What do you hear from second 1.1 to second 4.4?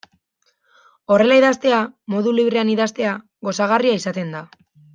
Horrela idaztea, modu librean idaztea, gozagarria izaten